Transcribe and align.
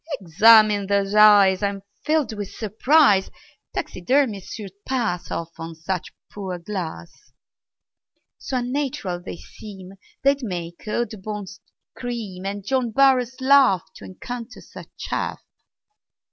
"Examine 0.19 0.87
those 0.87 1.13
eyes. 1.13 1.61
I'm 1.61 1.83
filled 2.03 2.33
with 2.35 2.49
surprise 2.49 3.29
Taxidermists 3.75 4.55
should 4.55 4.71
pass 4.83 5.29
Off 5.29 5.51
on 5.59 5.69
you 5.69 5.75
such 5.75 6.11
poor 6.31 6.57
glass; 6.57 7.31
So 8.39 8.57
unnatural 8.57 9.21
they 9.21 9.37
seem 9.37 9.89
They'd 10.23 10.41
make 10.41 10.87
Audubon 10.87 11.45
scream, 11.93 12.47
And 12.47 12.65
John 12.65 12.89
Burroughs 12.89 13.39
laugh 13.41 13.83
To 13.97 14.03
encounter 14.05 14.59
such 14.61 14.89
chaff. 14.97 15.39